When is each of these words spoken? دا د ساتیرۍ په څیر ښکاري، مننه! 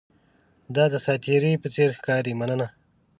دا 0.75 0.85
د 0.93 0.95
ساتیرۍ 1.05 1.53
په 1.61 1.67
څیر 1.75 1.89
ښکاري، 1.97 2.33
مننه! 2.39 2.67